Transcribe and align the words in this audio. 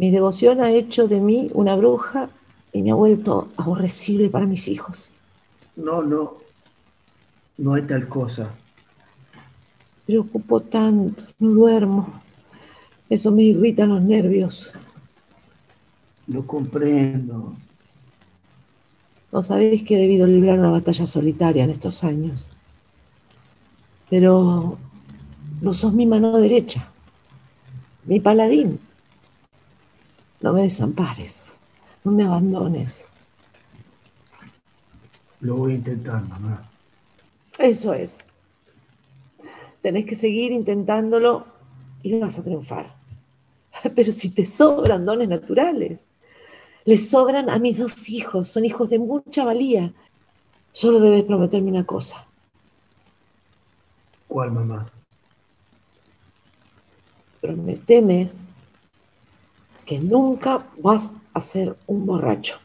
Mi 0.00 0.10
devoción 0.10 0.62
ha 0.62 0.70
hecho 0.70 1.08
de 1.08 1.20
mí 1.20 1.50
una 1.52 1.76
bruja 1.76 2.30
y 2.72 2.80
me 2.80 2.90
ha 2.90 2.94
vuelto 2.94 3.48
aborrecible 3.58 4.30
para 4.30 4.46
mis 4.46 4.66
hijos. 4.66 5.10
No, 5.76 6.02
no. 6.02 6.36
No 7.58 7.74
hay 7.74 7.82
tal 7.82 8.08
cosa. 8.08 8.48
Preocupo 10.06 10.60
tanto, 10.60 11.24
no 11.38 11.50
duermo. 11.50 12.14
Eso 13.10 13.30
me 13.30 13.42
irrita 13.42 13.84
los 13.84 14.00
nervios. 14.00 14.72
Lo 16.28 16.46
comprendo. 16.46 17.52
No 19.30 19.42
sabéis 19.42 19.82
que 19.82 19.96
he 19.96 20.00
debido 20.00 20.26
librar 20.26 20.58
una 20.58 20.70
batalla 20.70 21.04
solitaria 21.04 21.64
en 21.64 21.68
estos 21.68 22.04
años. 22.04 22.48
Pero 24.08 24.78
no 25.60 25.74
sos 25.74 25.92
mi 25.92 26.06
mano 26.06 26.38
derecha, 26.38 26.88
mi 28.06 28.18
paladín. 28.18 28.80
No 30.40 30.52
me 30.52 30.62
desampares, 30.62 31.52
no 32.02 32.12
me 32.12 32.24
abandones. 32.24 33.06
Lo 35.40 35.56
voy 35.56 35.72
a 35.72 35.74
intentar, 35.76 36.22
mamá. 36.26 36.68
Eso 37.58 37.92
es. 37.92 38.26
Tenés 39.82 40.06
que 40.06 40.14
seguir 40.14 40.52
intentándolo 40.52 41.46
y 42.02 42.18
vas 42.18 42.38
a 42.38 42.42
triunfar. 42.42 42.94
Pero 43.94 44.12
si 44.12 44.30
te 44.30 44.46
sobran 44.46 45.04
dones 45.04 45.28
naturales, 45.28 46.10
les 46.84 47.10
sobran 47.10 47.50
a 47.50 47.58
mis 47.58 47.78
dos 47.78 48.08
hijos, 48.08 48.48
son 48.48 48.64
hijos 48.64 48.88
de 48.88 48.98
mucha 48.98 49.44
valía. 49.44 49.92
Solo 50.72 51.00
debes 51.00 51.24
prometerme 51.24 51.70
una 51.70 51.84
cosa. 51.84 52.26
¿Cuál, 54.28 54.52
mamá? 54.52 54.86
Prometeme 57.40 58.30
que 59.90 59.98
nunca 59.98 60.64
vas 60.78 61.16
a 61.34 61.40
ser 61.40 61.76
un 61.88 62.06
borracho. 62.06 62.60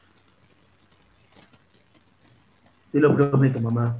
Te 2.91 2.99
lo 2.99 3.15
prometo, 3.15 3.59
mamá. 3.59 3.97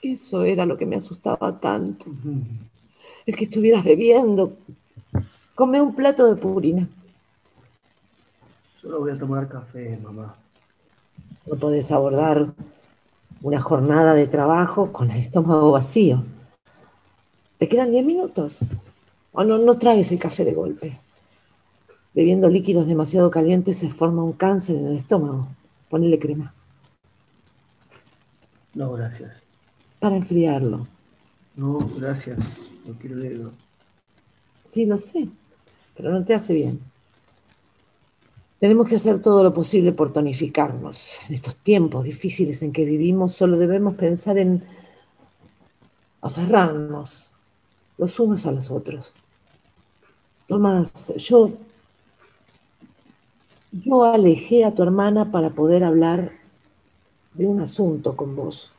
Eso 0.00 0.44
era 0.44 0.64
lo 0.64 0.76
que 0.76 0.86
me 0.86 0.94
asustaba 0.94 1.58
tanto. 1.58 2.06
El 3.26 3.34
que 3.34 3.42
estuvieras 3.46 3.82
bebiendo. 3.82 4.52
Come 5.56 5.80
un 5.80 5.92
plato 5.96 6.32
de 6.32 6.40
purina. 6.40 6.88
Solo 8.80 9.00
voy 9.00 9.10
a 9.10 9.18
tomar 9.18 9.48
café, 9.48 9.98
mamá. 10.00 10.36
No 11.46 11.56
podés 11.56 11.90
abordar 11.90 12.46
una 13.42 13.60
jornada 13.60 14.14
de 14.14 14.28
trabajo 14.28 14.92
con 14.92 15.10
el 15.10 15.20
estómago 15.20 15.72
vacío. 15.72 16.22
Te 17.58 17.68
quedan 17.68 17.90
10 17.90 18.06
minutos. 18.06 18.60
O 19.32 19.42
no, 19.42 19.58
no 19.58 19.76
tragues 19.80 20.12
el 20.12 20.20
café 20.20 20.44
de 20.44 20.54
golpe. 20.54 20.96
Bebiendo 22.18 22.48
líquidos 22.48 22.88
demasiado 22.88 23.30
calientes 23.30 23.76
se 23.76 23.90
forma 23.90 24.24
un 24.24 24.32
cáncer 24.32 24.74
en 24.74 24.88
el 24.88 24.96
estómago. 24.96 25.46
Ponele 25.88 26.18
crema. 26.18 26.52
No, 28.74 28.90
gracias. 28.94 29.30
Para 30.00 30.16
enfriarlo. 30.16 30.88
No, 31.54 31.78
gracias. 31.96 32.36
No 32.84 32.94
quiero 33.00 33.14
leerlo. 33.14 33.52
Sí, 34.70 34.84
lo 34.84 34.98
sé. 34.98 35.28
Pero 35.96 36.10
no 36.10 36.24
te 36.24 36.34
hace 36.34 36.54
bien. 36.54 36.80
Tenemos 38.58 38.88
que 38.88 38.96
hacer 38.96 39.22
todo 39.22 39.44
lo 39.44 39.54
posible 39.54 39.92
por 39.92 40.12
tonificarnos. 40.12 41.20
En 41.28 41.36
estos 41.36 41.54
tiempos 41.54 42.02
difíciles 42.02 42.64
en 42.64 42.72
que 42.72 42.84
vivimos, 42.84 43.30
solo 43.30 43.56
debemos 43.56 43.94
pensar 43.94 44.38
en 44.38 44.64
aferrarnos 46.20 47.30
los 47.96 48.18
unos 48.18 48.44
a 48.44 48.50
los 48.50 48.72
otros. 48.72 49.14
Tomás, 50.48 51.14
yo, 51.14 51.52
yo 53.72 54.04
alejé 54.04 54.64
a 54.64 54.74
tu 54.74 54.82
hermana 54.82 55.30
para 55.30 55.50
poder 55.50 55.84
hablar 55.84 56.32
de 57.34 57.46
un 57.46 57.60
asunto 57.60 58.16
con 58.16 58.34
vos. 58.34 58.72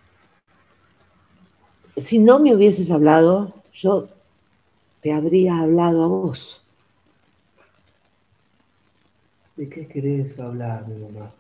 Si 1.96 2.20
no 2.20 2.40
me 2.40 2.56
hubieses 2.56 2.92
hablado, 2.92 3.54
yo 3.74 4.08
te 5.02 5.14
habría 5.14 5.60
hablado 5.60 6.04
a 6.04 6.08
vos. 6.08 6.62
¿De 9.56 9.68
qué 9.70 9.88
querés 9.88 10.40
hablar, 10.40 10.88
mi 10.88 10.98
mamá? 11.04 11.32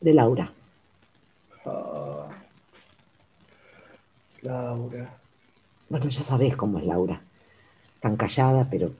De 0.00 0.14
Laura. 0.14 0.52
Ah, 1.66 2.28
Laura. 4.42 5.18
Bueno, 5.88 6.08
ya 6.08 6.22
sabés 6.22 6.56
cómo 6.56 6.78
es 6.78 6.84
Laura. 6.84 7.20
Tan 8.00 8.16
callada, 8.16 8.68
pero 8.70 8.92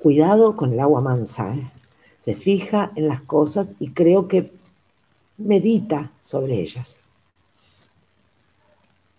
cuidado 0.00 0.56
con 0.56 0.72
el 0.72 0.80
agua 0.80 1.00
mansa. 1.00 1.54
¿eh? 1.54 1.70
Se 2.18 2.34
fija 2.34 2.92
en 2.96 3.08
las 3.08 3.20
cosas 3.22 3.74
y 3.78 3.90
creo 3.90 4.28
que 4.28 4.52
medita 5.38 6.10
sobre 6.20 6.60
ellas. 6.60 7.02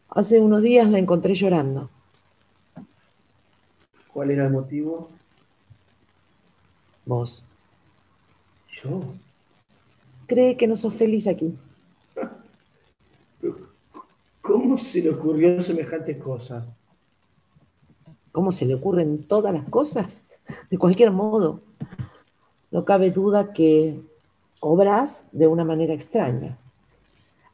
Hace 0.09 0.39
unos 0.41 0.61
días 0.61 0.89
la 0.89 0.99
encontré 0.99 1.33
llorando. 1.33 1.89
¿Cuál 4.11 4.31
era 4.31 4.45
el 4.45 4.51
motivo? 4.51 5.09
Vos. 7.05 7.43
Yo. 8.83 9.01
Cree 10.27 10.57
que 10.57 10.67
no 10.67 10.75
sos 10.75 10.93
feliz 10.93 11.27
aquí. 11.27 11.57
¿Cómo 14.41 14.77
se 14.77 14.99
le 14.99 15.11
ocurrió 15.11 15.63
semejante 15.63 16.17
cosa? 16.17 16.65
¿Cómo 18.31 18.51
se 18.51 18.65
le 18.65 18.75
ocurren 18.75 19.23
todas 19.23 19.53
las 19.53 19.67
cosas? 19.69 20.27
De 20.69 20.77
cualquier 20.77 21.11
modo, 21.11 21.61
no 22.71 22.85
cabe 22.85 23.11
duda 23.11 23.53
que 23.53 23.99
obras 24.61 25.27
de 25.31 25.47
una 25.47 25.65
manera 25.65 25.93
extraña. 25.93 26.57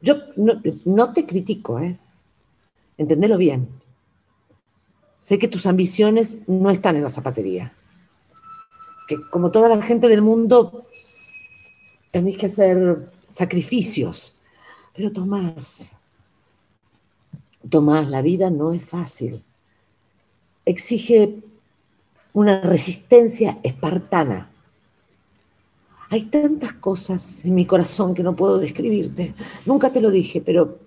Yo 0.00 0.14
no, 0.36 1.12
te 1.12 1.26
critico, 1.26 1.80
¿eh? 1.80 1.98
Entendelo 2.96 3.36
bien. 3.36 3.68
Sé 5.20 5.38
que 5.38 5.48
tus 5.48 5.66
ambiciones 5.66 6.38
no 6.46 6.70
están 6.70 6.96
en 6.96 7.02
la 7.02 7.08
zapatería. 7.08 7.72
Que 9.08 9.16
como 9.32 9.50
toda 9.50 9.68
la 9.68 9.82
gente 9.82 10.08
del 10.08 10.22
mundo, 10.22 10.82
tenéis 12.12 12.38
que 12.38 12.46
hacer 12.46 13.10
sacrificios. 13.28 14.34
Pero 14.94 15.12
Tomás, 15.12 15.92
Tomás, 17.68 18.08
la 18.08 18.22
vida 18.22 18.50
no 18.50 18.72
es 18.72 18.84
fácil. 18.84 19.42
Exige 20.64 21.42
una 22.38 22.60
resistencia 22.60 23.58
espartana. 23.64 24.48
Hay 26.08 26.26
tantas 26.26 26.72
cosas 26.74 27.44
en 27.44 27.56
mi 27.56 27.66
corazón 27.66 28.14
que 28.14 28.22
no 28.22 28.36
puedo 28.36 28.58
describirte. 28.58 29.34
Nunca 29.66 29.90
te 29.90 30.00
lo 30.00 30.08
dije, 30.10 30.40
pero 30.40 30.78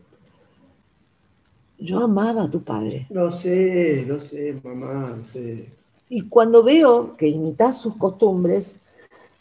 yo 1.77 1.99
amaba 1.99 2.43
a 2.43 2.49
tu 2.49 2.63
padre. 2.63 3.05
Lo 3.09 3.37
sé, 3.41 4.05
lo 4.07 4.21
sé, 4.21 4.61
mamá, 4.63 5.17
lo 5.17 5.25
sé. 5.33 5.67
Y 6.07 6.21
cuando 6.21 6.63
veo 6.63 7.17
que 7.17 7.27
imitas 7.27 7.81
sus 7.81 7.97
costumbres, 7.97 8.77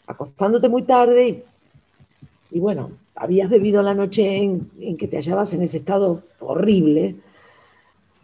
acostándote 0.05 0.67
muy 0.67 0.83
tarde, 0.83 1.29
y, 1.29 2.57
y 2.57 2.59
bueno, 2.59 2.91
habías 3.15 3.49
bebido 3.49 3.81
la 3.81 3.93
noche 3.93 4.37
en, 4.37 4.69
en 4.81 4.97
que 4.97 5.07
te 5.07 5.15
hallabas 5.15 5.53
en 5.53 5.61
ese 5.61 5.77
estado 5.77 6.23
horrible, 6.39 7.15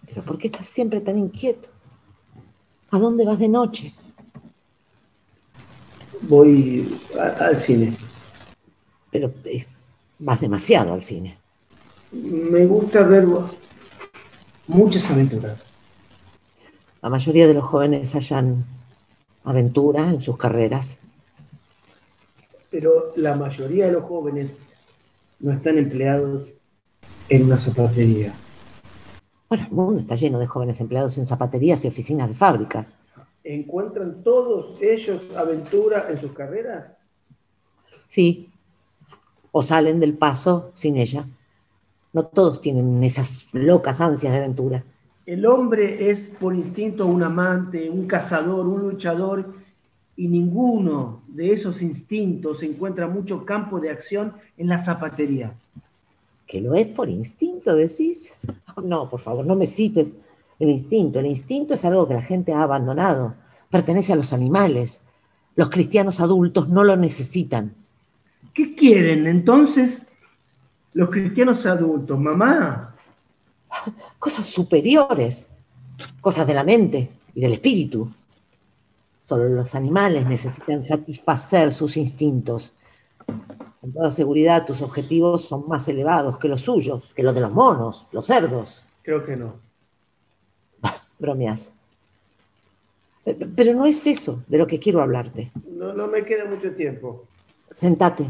pero 0.06 0.24
¿por 0.24 0.38
qué 0.38 0.48
estás 0.48 0.68
siempre 0.68 1.00
tan 1.00 1.18
inquieto? 1.18 1.70
¿A 2.92 2.98
dónde 3.00 3.26
vas 3.26 3.40
de 3.40 3.50
noche? 3.50 3.94
Voy 6.22 6.98
a- 7.20 7.46
al 7.48 7.58
cine. 7.58 7.94
Pero 9.12 9.32
eh, 9.46 9.66
vas 10.20 10.40
demasiado 10.42 10.94
al 10.94 11.04
cine. 11.04 11.38
Me 12.12 12.66
gusta 12.66 13.02
ver 13.04 13.26
muchas 14.68 15.06
aventuras. 15.10 15.60
La 17.02 17.10
mayoría 17.10 17.48
de 17.48 17.54
los 17.54 17.64
jóvenes 17.66 18.14
hallan 18.14 18.66
aventura 19.44 20.10
en 20.10 20.22
sus 20.22 20.38
carreras. 20.38 20.98
Pero 22.70 23.14
la 23.16 23.36
mayoría 23.36 23.86
de 23.88 23.94
los 23.94 24.04
jóvenes 24.04 24.58
no 25.40 25.52
están 25.54 25.78
empleados 25.78 26.48
en 27.30 27.44
una 27.46 27.58
zapatería. 27.58 28.34
Bueno, 29.50 29.66
el 29.66 29.72
mundo 29.72 30.02
está 30.02 30.16
lleno 30.16 30.40
de 30.40 30.48
jóvenes 30.48 30.82
empleados 30.82 31.18
en 31.18 31.26
zapaterías 31.26 31.84
y 31.86 31.88
oficinas 31.88 32.28
de 32.28 32.36
fábricas. 32.36 32.96
¿Encuentran 33.44 34.24
todos 34.24 34.82
ellos 34.82 35.22
aventura 35.36 36.08
en 36.10 36.20
sus 36.20 36.34
carreras? 36.34 36.92
Sí. 38.10 38.50
O 39.52 39.62
salen 39.62 40.02
del 40.02 40.18
paso 40.18 40.72
sin 40.74 40.98
ella. 40.98 41.26
No 42.12 42.26
todos 42.26 42.60
tienen 42.60 43.02
esas 43.04 43.50
locas 43.54 44.02
ansias 44.02 44.34
de 44.34 44.40
aventura. 44.40 44.84
El 45.26 45.46
hombre 45.46 46.10
es 46.10 46.20
por 46.40 46.54
instinto 46.54 47.06
un 47.06 47.24
amante, 47.24 47.90
un 47.90 48.06
cazador, 48.06 48.68
un 48.68 48.82
luchador, 48.82 49.54
y 50.18 50.28
ninguno 50.28 51.22
de 51.28 51.54
esos 51.54 51.82
instintos 51.82 52.64
encuentra 52.64 53.08
mucho 53.08 53.46
campo 53.46 53.80
de 53.80 53.92
acción 53.92 54.34
en 54.58 54.68
la 54.68 54.80
zapatería. 54.80 55.54
¿Que 56.48 56.62
lo 56.62 56.74
es 56.74 56.88
por 56.88 57.10
instinto, 57.10 57.76
decís? 57.76 58.34
No, 58.84 59.10
por 59.10 59.20
favor, 59.20 59.44
no 59.44 59.56
me 59.56 59.66
cites 59.66 60.16
el 60.60 60.70
instinto. 60.70 61.20
El 61.20 61.26
instinto 61.26 61.74
es 61.74 61.84
algo 61.84 62.08
que 62.08 62.14
la 62.14 62.22
gente 62.22 62.54
ha 62.54 62.62
abandonado. 62.62 63.34
pertenece 63.72 64.14
a 64.14 64.16
los 64.16 64.34
animales. 64.34 65.04
Los 65.56 65.72
cristianos 65.72 66.20
adultos 66.20 66.70
no 66.70 66.84
lo 66.84 66.96
necesitan. 66.96 67.74
¿Qué 68.54 68.76
quieren 68.76 69.26
entonces 69.26 70.06
los 70.94 71.10
cristianos 71.10 71.66
adultos, 71.66 72.20
mamá? 72.20 72.96
Cosas 74.20 74.46
superiores, 74.46 75.52
cosas 76.22 76.46
de 76.46 76.54
la 76.54 76.64
mente 76.64 77.10
y 77.34 77.42
del 77.42 77.54
espíritu. 77.54 78.12
Solo 79.22 79.50
los 79.50 79.76
animales 79.76 80.26
necesitan 80.28 80.84
satisfacer 80.84 81.74
sus 81.74 81.98
instintos. 81.98 82.74
Con 83.82 83.94
toda 83.94 84.10
seguridad, 84.10 84.66
tus 84.66 84.82
objetivos 84.82 85.46
son 85.46 85.68
más 85.68 85.88
elevados 85.88 86.40
que 86.40 86.48
los 86.48 86.62
suyos, 86.62 87.14
que 87.14 87.24
los 87.24 87.36
de 87.36 87.42
los 87.42 87.54
monos, 87.54 88.08
los 88.12 88.26
cerdos. 88.26 88.84
Creo 89.04 89.24
que 89.24 89.36
no. 89.36 89.54
Bromeas. 91.20 91.76
Pero 93.56 93.74
no 93.74 93.86
es 93.86 94.08
eso 94.08 94.44
de 94.48 94.58
lo 94.58 94.66
que 94.66 94.80
quiero 94.80 95.02
hablarte. 95.02 95.52
No, 95.70 95.94
no 95.94 96.08
me 96.08 96.24
queda 96.26 96.46
mucho 96.46 96.72
tiempo. 96.72 97.26
Sentate. 97.72 98.26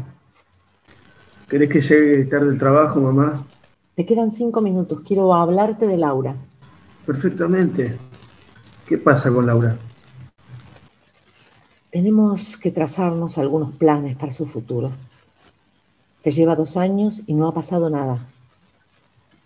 ¿Querés 1.48 1.70
que 1.70 1.80
llegue 1.80 2.24
tarde 2.24 2.50
el 2.50 2.58
trabajo, 2.58 3.00
mamá? 3.00 3.46
Te 3.94 4.04
quedan 4.04 4.30
cinco 4.30 4.60
minutos. 4.60 5.00
Quiero 5.00 5.32
hablarte 5.32 5.86
de 5.86 5.96
Laura. 5.96 6.36
Perfectamente. 7.06 7.96
¿Qué 8.86 8.98
pasa 8.98 9.30
con 9.30 9.46
Laura? 9.46 9.78
Tenemos 11.90 12.56
que 12.56 12.70
trazarnos 12.70 13.38
algunos 13.38 13.72
planes 13.72 14.16
para 14.16 14.32
su 14.32 14.46
futuro. 14.46 14.90
Te 16.22 16.30
lleva 16.30 16.56
dos 16.56 16.76
años 16.76 17.22
y 17.26 17.34
no 17.34 17.48
ha 17.48 17.54
pasado 17.54 17.90
nada. 17.90 18.26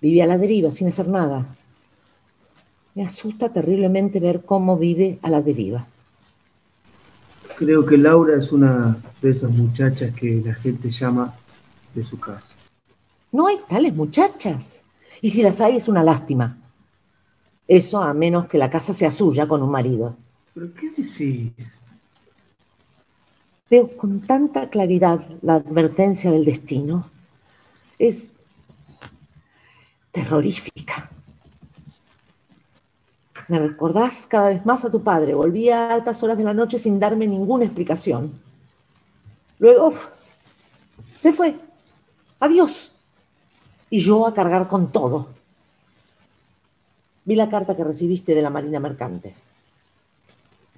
Vive 0.00 0.22
a 0.22 0.26
la 0.26 0.38
deriva 0.38 0.70
sin 0.70 0.88
hacer 0.88 1.08
nada. 1.08 1.46
Me 2.94 3.04
asusta 3.04 3.50
terriblemente 3.50 4.20
ver 4.20 4.44
cómo 4.44 4.76
vive 4.76 5.18
a 5.22 5.30
la 5.30 5.42
deriva. 5.42 5.86
Creo 7.56 7.86
que 7.86 7.96
Laura 7.96 8.42
es 8.42 8.50
una 8.50 8.96
de 9.20 9.30
esas 9.30 9.50
muchachas 9.50 10.14
que 10.14 10.42
la 10.44 10.54
gente 10.54 10.90
llama 10.90 11.34
de 11.94 12.02
su 12.02 12.18
casa. 12.18 12.48
No 13.30 13.46
hay 13.46 13.58
tales 13.68 13.94
muchachas. 13.94 14.80
Y 15.20 15.30
si 15.30 15.42
las 15.42 15.60
hay 15.60 15.76
es 15.76 15.88
una 15.88 16.02
lástima. 16.02 16.58
Eso 17.68 18.02
a 18.02 18.12
menos 18.12 18.46
que 18.46 18.58
la 18.58 18.68
casa 18.68 18.92
sea 18.92 19.10
suya 19.10 19.46
con 19.46 19.62
un 19.62 19.70
marido. 19.70 20.16
¿Pero 20.52 20.74
qué 20.74 20.90
decís? 20.90 21.52
Veo 23.72 23.96
con 23.96 24.20
tanta 24.20 24.68
claridad 24.68 25.26
la 25.40 25.54
advertencia 25.54 26.30
del 26.30 26.44
destino. 26.44 27.10
Es 27.98 28.32
terrorífica. 30.10 31.10
Me 33.48 33.58
recordás 33.58 34.26
cada 34.28 34.50
vez 34.50 34.66
más 34.66 34.84
a 34.84 34.90
tu 34.90 35.02
padre. 35.02 35.32
Volvía 35.32 35.88
a 35.88 35.94
altas 35.94 36.22
horas 36.22 36.36
de 36.36 36.44
la 36.44 36.52
noche 36.52 36.78
sin 36.78 37.00
darme 37.00 37.26
ninguna 37.26 37.64
explicación. 37.64 38.38
Luego 39.58 39.94
se 41.22 41.32
fue. 41.32 41.58
Adiós. 42.40 42.92
Y 43.88 44.00
yo 44.00 44.26
a 44.26 44.34
cargar 44.34 44.68
con 44.68 44.92
todo. 44.92 45.28
Vi 47.24 47.36
la 47.36 47.48
carta 47.48 47.74
que 47.74 47.84
recibiste 47.84 48.34
de 48.34 48.42
la 48.42 48.50
Marina 48.50 48.80
Mercante. 48.80 49.34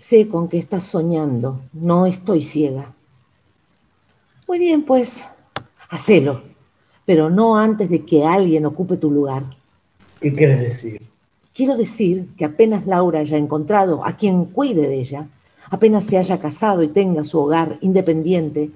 Sé 0.07 0.29
con 0.29 0.49
qué 0.49 0.59
estás 0.59 0.85
soñando, 0.85 1.63
no 1.73 2.05
estoy 2.05 2.43
ciega. 2.43 2.93
Muy 4.47 4.59
bien, 4.59 4.83
pues, 4.83 5.25
hacelo, 5.89 6.43
pero 7.07 7.31
no 7.31 7.57
antes 7.57 7.89
de 7.89 8.05
que 8.05 8.23
alguien 8.23 8.67
ocupe 8.67 8.99
tu 8.99 9.11
lugar. 9.11 9.45
¿Qué 10.21 10.31
quieres 10.31 10.61
decir? 10.61 11.01
Quiero 11.55 11.79
decir 11.79 12.29
que 12.37 12.45
apenas 12.45 12.87
Laura 12.87 13.21
haya 13.21 13.39
encontrado 13.39 14.05
a 14.05 14.15
quien 14.15 14.45
cuide 14.45 14.89
de 14.89 15.01
ella, 15.01 15.27
apenas 15.71 16.05
se 16.05 16.19
haya 16.19 16.39
casado 16.39 16.83
y 16.83 16.89
tenga 16.89 17.25
su 17.25 17.39
hogar 17.39 17.79
independiente, 17.81 18.73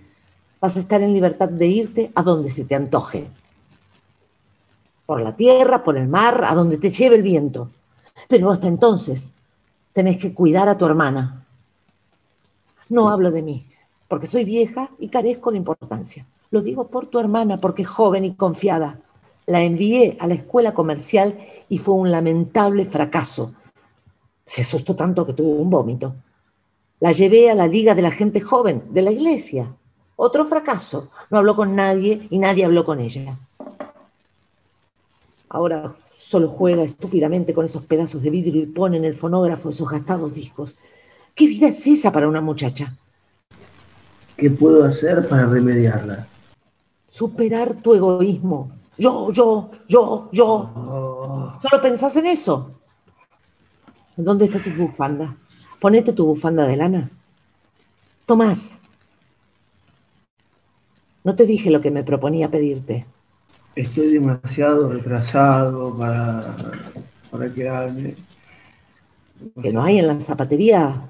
vas 0.62 0.78
a 0.78 0.81
estar 0.81 1.02
en 1.02 1.12
libertad 1.12 1.50
de 1.50 1.66
irte 1.66 2.10
a 2.14 2.22
donde 2.22 2.48
se 2.48 2.64
te 2.64 2.74
antoje. 2.74 3.28
Por 5.04 5.20
la 5.20 5.36
tierra, 5.36 5.84
por 5.84 5.98
el 5.98 6.08
mar, 6.08 6.46
a 6.48 6.54
donde 6.54 6.78
te 6.78 6.88
lleve 6.88 7.16
el 7.16 7.22
viento. 7.22 7.69
Pero 8.28 8.50
hasta 8.50 8.66
entonces, 8.66 9.32
tenés 9.98 10.18
que 10.18 10.32
cuidar 10.32 10.68
a 10.68 10.78
tu 10.78 10.86
hermana. 10.86 11.44
No 12.88 13.10
hablo 13.10 13.32
de 13.32 13.42
mí, 13.42 13.66
porque 14.06 14.28
soy 14.28 14.44
vieja 14.44 14.90
y 15.00 15.08
carezco 15.08 15.50
de 15.50 15.56
importancia. 15.56 16.24
Lo 16.52 16.60
digo 16.60 16.86
por 16.86 17.08
tu 17.08 17.18
hermana, 17.18 17.60
porque 17.60 17.82
es 17.82 17.88
joven 17.88 18.24
y 18.24 18.36
confiada. 18.36 19.00
La 19.46 19.60
envié 19.60 20.16
a 20.20 20.28
la 20.28 20.34
escuela 20.34 20.72
comercial 20.72 21.36
y 21.68 21.78
fue 21.78 21.96
un 21.96 22.12
lamentable 22.12 22.84
fracaso. 22.84 23.54
Se 24.46 24.60
asustó 24.60 24.94
tanto 24.94 25.26
que 25.26 25.32
tuvo 25.32 25.56
un 25.56 25.68
vómito. 25.68 26.14
La 27.00 27.10
llevé 27.10 27.50
a 27.50 27.56
la 27.56 27.66
liga 27.66 27.96
de 27.96 28.02
la 28.02 28.12
gente 28.12 28.40
joven, 28.40 28.84
de 28.90 29.02
la 29.02 29.10
iglesia. 29.10 29.74
Otro 30.14 30.44
fracaso. 30.44 31.10
No 31.28 31.38
habló 31.38 31.56
con 31.56 31.74
nadie 31.74 32.28
y 32.30 32.38
nadie 32.38 32.64
habló 32.64 32.84
con 32.84 33.00
ella. 33.00 33.36
Ahora 35.48 35.92
Solo 36.19 36.49
juega 36.49 36.82
estúpidamente 36.82 37.55
con 37.55 37.65
esos 37.65 37.85
pedazos 37.85 38.23
de 38.23 38.31
vidrio 38.31 38.61
y 38.61 38.67
pone 38.67 38.97
en 38.97 39.05
el 39.05 39.15
fonógrafo 39.15 39.70
esos 39.70 39.88
gastados 39.88 40.35
discos. 40.35 40.75
¿Qué 41.32 41.47
vida 41.47 41.69
es 41.69 41.87
esa 41.87 42.11
para 42.11 42.29
una 42.29 42.41
muchacha? 42.41 42.93
¿Qué 44.37 44.50
puedo 44.50 44.85
hacer 44.85 45.29
para 45.29 45.47
remediarla? 45.47 46.26
Superar 47.09 47.76
tu 47.76 47.94
egoísmo. 47.94 48.73
Yo, 48.99 49.31
yo, 49.31 49.70
yo, 49.87 50.29
yo. 50.32 50.47
Oh. 50.49 51.59
¿Solo 51.62 51.81
pensás 51.81 52.17
en 52.17 52.26
eso? 52.26 52.73
¿Dónde 54.17 54.47
está 54.47 54.61
tu 54.62 54.70
bufanda? 54.70 55.37
Ponete 55.81 56.12
tu 56.12 56.26
bufanda 56.26 56.67
de 56.67 56.76
lana. 56.76 57.11
Tomás, 58.26 58.79
no 61.23 61.37
te 61.37 61.47
dije 61.47 61.70
lo 61.70 61.81
que 61.81 61.93
me 61.93 62.03
proponía 62.03 62.50
pedirte 62.50 63.06
estoy 63.75 64.12
demasiado 64.12 64.93
retrasado 64.93 65.97
para, 65.97 66.55
para 67.31 67.53
quedarme. 67.53 68.15
Que 69.62 69.73
no 69.73 69.82
hay 69.82 69.99
en 69.99 70.09
la 70.09 70.20
zapatería, 70.20 71.00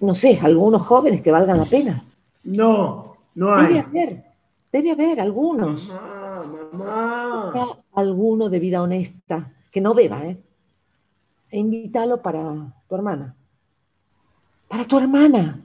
no 0.00 0.14
sé, 0.14 0.38
algunos 0.42 0.82
jóvenes 0.82 1.20
que 1.20 1.30
valgan 1.30 1.58
la 1.58 1.66
pena. 1.66 2.04
No, 2.44 3.16
no 3.34 3.54
hay. 3.54 3.66
Debe 3.66 3.78
haber, 3.80 4.24
debe 4.72 4.90
haber 4.92 5.20
algunos. 5.20 5.92
Mamá, 5.92 6.44
mamá. 6.72 7.78
Alguno 7.94 8.48
de 8.48 8.58
vida 8.58 8.82
honesta, 8.82 9.50
que 9.70 9.80
no 9.80 9.94
beba, 9.94 10.24
¿eh? 10.24 10.38
E 11.50 11.58
invítalo 11.58 12.22
para 12.22 12.40
tu 12.88 12.94
hermana. 12.94 13.34
Para 14.68 14.84
tu 14.84 14.98
hermana. 14.98 15.60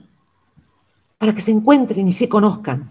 Para 1.16 1.34
que 1.34 1.40
se 1.40 1.50
encuentren 1.50 2.06
y 2.06 2.12
se 2.12 2.28
conozcan. 2.28 2.90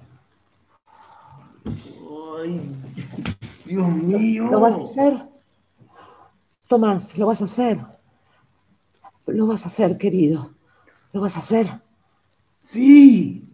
Mío. 4.07 4.47
¿Lo 4.51 4.59
vas 4.59 4.77
a 4.77 4.81
hacer? 4.81 5.29
Tomás, 6.67 7.17
lo 7.17 7.27
vas 7.27 7.41
a 7.41 7.45
hacer. 7.45 7.79
Lo 9.25 9.47
vas 9.47 9.63
a 9.65 9.67
hacer, 9.67 9.97
querido. 9.97 10.51
Lo 11.13 11.21
vas 11.21 11.37
a 11.37 11.39
hacer. 11.39 11.81
Sí. 12.71 13.46